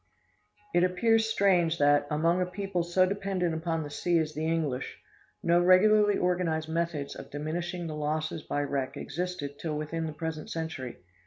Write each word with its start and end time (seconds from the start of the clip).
It 0.73 0.83
appears 0.83 1.27
strange 1.31 1.77
that, 1.77 2.07
among 2.09 2.41
a 2.41 2.45
people 2.47 2.81
so 2.81 3.05
dependent 3.05 3.53
upon 3.53 3.83
the 3.83 3.91
sea 3.91 4.17
as 4.17 4.33
the 4.33 4.47
English, 4.47 4.97
no 5.43 5.61
regularly 5.61 6.17
organized 6.17 6.69
methods 6.69 7.15
of 7.15 7.29
diminishing 7.29 7.85
the 7.85 7.93
losses 7.95 8.41
by 8.41 8.63
wreck 8.63 8.97
existed 8.97 9.59
till 9.59 9.77
within 9.77 10.07
the 10.07 10.13
present 10.13 10.49
century. 10.49 10.97